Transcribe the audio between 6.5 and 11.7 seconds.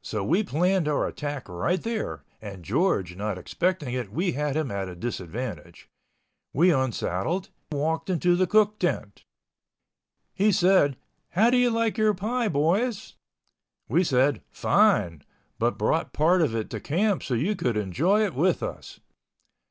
We unsaddled—walked into the cook tent. He said, "How did you